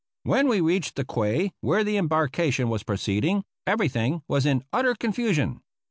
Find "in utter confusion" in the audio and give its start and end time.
4.47-5.61